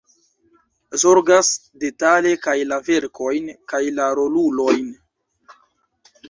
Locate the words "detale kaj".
1.83-2.55